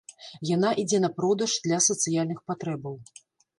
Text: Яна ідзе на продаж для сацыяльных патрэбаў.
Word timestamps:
Яна 0.55 0.71
ідзе 0.83 1.01
на 1.03 1.11
продаж 1.19 1.53
для 1.67 1.81
сацыяльных 1.89 2.43
патрэбаў. 2.51 3.01